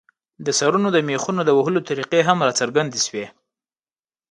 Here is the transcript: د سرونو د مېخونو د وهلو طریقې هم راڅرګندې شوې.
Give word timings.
د 0.45 0.47
سرونو 0.59 0.87
د 0.95 0.97
مېخونو 1.07 1.41
د 1.45 1.51
وهلو 1.57 1.85
طریقې 1.89 2.21
هم 2.27 2.37
راڅرګندې 2.47 2.99
شوې. 3.07 3.25